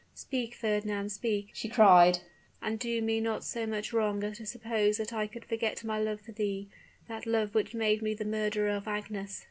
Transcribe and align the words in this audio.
"Speak, 0.15 0.55
Fernand, 0.55 1.11
speak!" 1.11 1.51
she 1.53 1.69
cried; 1.69 2.21
"and 2.59 2.79
do 2.79 3.03
me 3.03 3.19
not 3.19 3.43
so 3.43 3.67
much 3.67 3.93
wrong 3.93 4.23
as 4.23 4.37
to 4.37 4.47
suppose 4.47 4.97
that 4.97 5.13
I 5.13 5.27
could 5.27 5.45
forget 5.45 5.83
my 5.83 5.99
love 5.99 6.21
for 6.21 6.31
thee 6.31 6.69
that 7.07 7.27
love 7.27 7.53
which 7.53 7.75
made 7.75 8.01
me 8.01 8.15
the 8.15 8.25
murderer 8.25 8.69
of 8.71 8.87
Agnes. 8.87 9.39